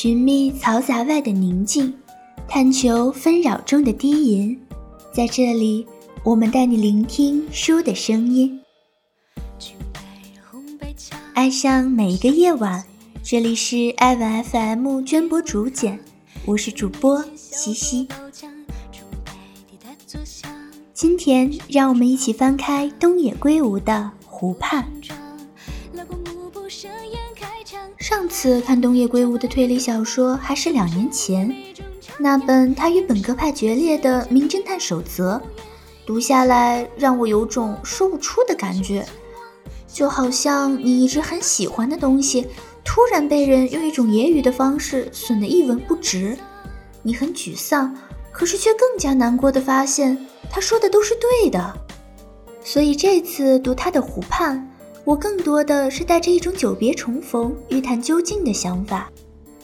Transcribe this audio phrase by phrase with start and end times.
[0.00, 1.92] 寻觅嘈杂外的宁静，
[2.46, 4.56] 探求纷扰中的低吟。
[5.12, 5.84] 在这里，
[6.22, 8.60] 我们带你聆听书的声音，
[11.34, 12.84] 爱上每一个夜晚。
[13.24, 15.98] 这里是爱晚 FM 娟播主简，
[16.46, 18.06] 我是主播西西。
[20.94, 24.88] 今天，让我们一起翻开东野圭吾的《湖畔》。
[28.08, 31.54] 上次看东野圭吾的推理小说还是两年前，
[32.16, 35.36] 那本他与本格派决裂的《名侦探守则》，
[36.06, 39.04] 读下来让我有种说不出的感觉，
[39.86, 42.46] 就好像你一直很喜欢的东西，
[42.82, 46.34] 突然被人用一种言语的方式损得一文不值，
[47.02, 47.94] 你很沮丧，
[48.32, 50.16] 可是却更加难过的发现
[50.50, 51.74] 他说的都是对的，
[52.64, 54.56] 所以这次读他的《湖畔》。
[55.08, 59.10] 我更多的是带着一种久别重逢、欲探究竟的想法。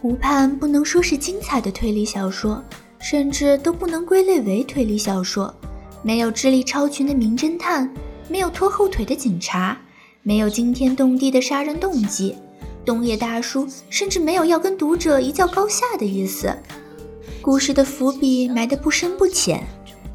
[0.00, 2.62] 湖畔不能说是精彩的推理小说，
[3.00, 5.52] 甚至都不能归类为推理小说。
[6.00, 7.92] 没有智力超群的名侦探，
[8.28, 9.76] 没有拖后腿的警察，
[10.22, 12.36] 没有惊天动地的杀人动机。
[12.84, 16.56] 东野大叔甚至没有要跟读者一较高下的意思。
[17.40, 19.66] 故事的伏笔埋得不深不浅，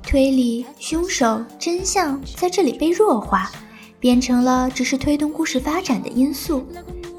[0.02, 3.52] 推理、凶手、真相在这里被弱化。
[4.00, 6.66] 变成了只是推动故事发展的因素。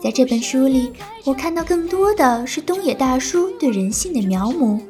[0.03, 0.93] 在这本书里，
[1.25, 4.81] 我看到更多的是东野大叔对人性的描摹，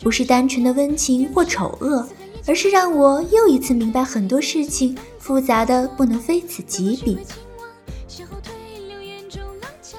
[0.00, 2.06] 不是单纯的温情或丑恶，
[2.46, 7.18] 而是让我又一次明白很多事情复杂的不能非此即彼。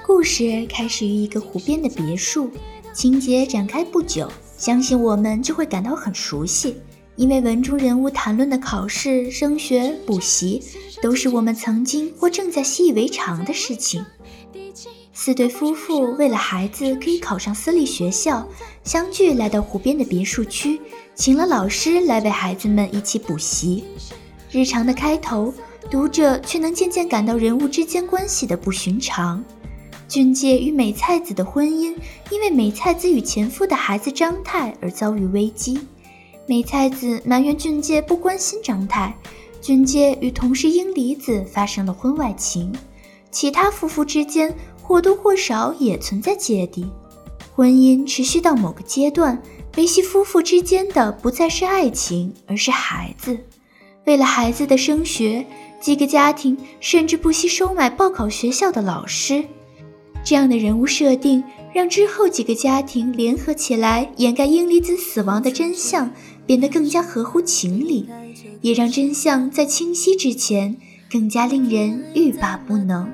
[0.05, 2.49] 故事开始于一个湖边的别墅，
[2.93, 6.77] 情节展开不久，相信我们就会感到很熟悉。
[7.15, 10.63] 因为文中人物谈论的考试、升学、补习，
[11.03, 14.05] 都是我们曾经或正在习以为常的事情。
[15.11, 18.47] 四对夫妇为了孩子可以考上私立学校，
[18.85, 20.79] 相聚来到湖边的别墅区，
[21.13, 23.83] 请了老师来为孩子们一起补习。
[24.49, 25.53] 日常的开头，
[25.91, 29.43] 读者却能渐渐感到人物之间关系的不寻常。
[30.07, 31.93] 俊介与美菜子的婚姻，
[32.31, 35.77] 因为美菜子与前夫的孩子张太而遭遇危机。
[36.47, 39.17] 美菜子埋怨俊介不关心张太，
[39.63, 42.69] 俊介与同事英离子发生了婚外情，
[43.31, 46.85] 其他夫妇之间或多或少也存在芥蒂。
[47.55, 49.41] 婚姻持续到某个阶段，
[49.77, 53.37] 维系夫妇之间的不再是爱情，而是孩子。
[54.05, 55.45] 为了孩子的升学，
[55.79, 59.45] 几个家庭甚至不惜收买报考学校的老师。
[60.25, 61.41] 这样的人物设定，
[61.73, 66.11] 让之后几个家庭联合起来掩盖英离子死亡的真相。
[66.45, 68.07] 变得更加合乎情理，
[68.61, 70.77] 也让真相在清晰之前
[71.09, 73.09] 更加令人欲罢不能。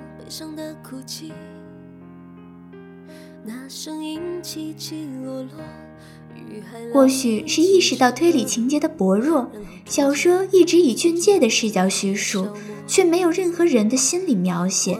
[6.93, 9.51] 或许是意识到推理情节的薄弱，
[9.85, 12.47] 小说一直以俊介的视角叙述，
[12.87, 14.99] 却没有任何人的心理描写。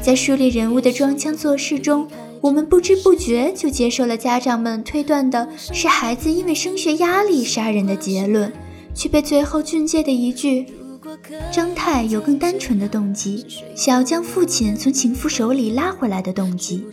[0.00, 2.08] 在梳理人物的装腔作势中。
[2.40, 8.52] 我们不知不觉就接受了家长们推断的是孩子因为升学压力杀人的结论，
[8.94, 10.66] 却被最后俊介的一句
[11.52, 13.44] “张太有更单纯的动机，
[13.74, 16.84] 想要将父亲从情妇手里拉回来的动机”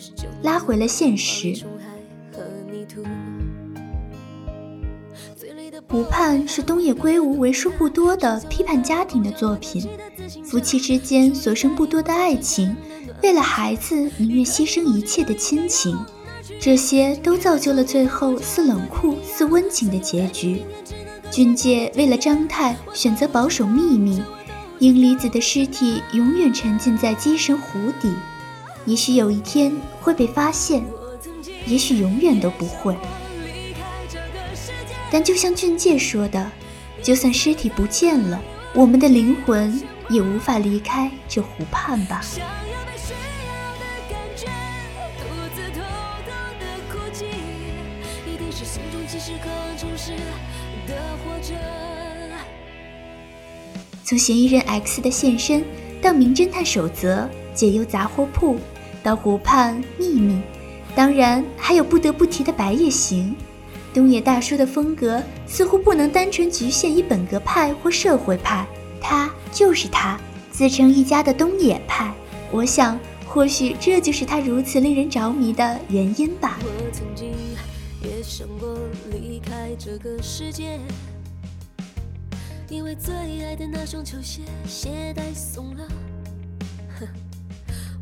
[0.41, 1.53] 拉回了现实。
[5.95, 9.87] 湖畔是东野圭吾为数不多的批判家庭的作品，
[10.43, 12.75] 夫妻之间所剩不多的爱情。
[13.23, 15.97] 为了孩子，宁愿牺牲一切的亲情，
[16.59, 20.63] 这些都造就了最后似冷酷似温情的结局。
[21.31, 24.21] 俊介为了张太选择保守秘密，
[24.79, 28.13] 英离子的尸体永远沉浸在鸡神湖底，
[28.83, 30.83] 也许有一天会被发现，
[31.65, 32.93] 也许永远都不会。
[35.11, 36.51] 但就像俊介说的，
[37.01, 38.41] 就算尸体不见了，
[38.73, 42.21] 我们的灵魂也无法离开这湖畔吧。
[54.03, 55.63] 从嫌疑人 X 的现身，
[56.01, 58.59] 到名侦探守则、解忧杂货铺，
[59.01, 60.39] 到湖畔秘密，
[60.93, 63.35] 当然还有不得不提的白夜行。
[63.95, 68.67] 东野大叔的风格似乎不能单纯局限于本格派或社会派，
[68.99, 70.19] 他就是他，
[70.51, 72.13] 自成一家的东野派。
[72.51, 76.59] 我想，或许这就是他如此令人着迷的原因吧。
[76.61, 77.31] 我曾经
[78.03, 78.77] 也想过
[79.09, 80.77] 离开这个世界，
[82.67, 83.15] 因为最
[83.45, 85.87] 爱的那双球鞋鞋带松了。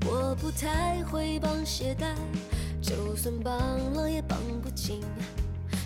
[0.07, 2.15] 我不太会绑鞋带，
[2.81, 3.55] 就算绑
[3.93, 4.99] 了也绑不紧。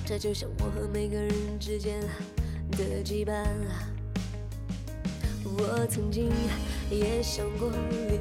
[0.07, 1.99] 这就像我和每个人之间
[2.71, 3.43] 的羁绊。
[5.43, 6.31] 我曾经
[6.89, 7.69] 也想过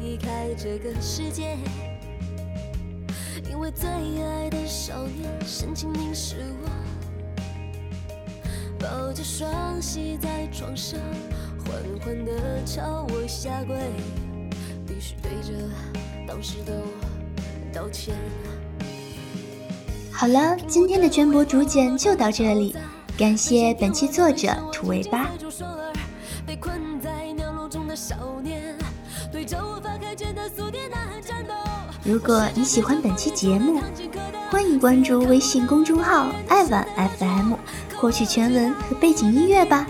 [0.02, 1.56] 离开这个世界，
[3.48, 6.68] 因为最爱的少年深情凝视我，
[8.80, 10.98] 抱着双膝在床上，
[11.64, 13.76] 缓缓地朝我下跪，
[14.84, 15.70] 必须对着
[16.26, 18.16] 当时的我道歉。
[20.18, 22.74] 好了，今天的绢帛竹简就到这里，
[23.18, 25.28] 感谢本期作者土尾巴。
[32.02, 33.78] 如果你喜欢本期节目，
[34.50, 37.52] 欢迎关注微信公众号“爱晚 FM”，
[37.96, 39.86] 获取全文和背景音乐吧。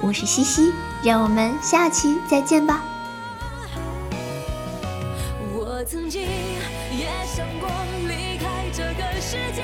[0.00, 0.72] 我是西西，
[1.04, 2.82] 让我们下期再见吧。
[5.54, 7.68] 我曾经也想过
[9.28, 9.62] 世界，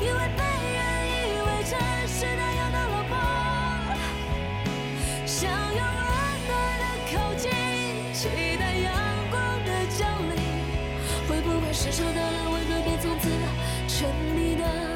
[0.00, 0.42] 因为被
[0.76, 0.78] 人
[1.18, 1.74] 以为真
[2.06, 3.12] 是那样的落魄，
[5.26, 5.84] 想用温
[6.46, 7.50] 暖的靠近，
[8.14, 8.94] 期待阳
[9.32, 9.34] 光
[9.64, 10.38] 的降临，
[11.28, 13.28] 会不会是受到了温暖，便从此
[13.88, 14.95] 沉溺的。